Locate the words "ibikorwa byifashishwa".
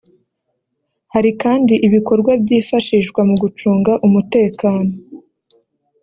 1.87-3.21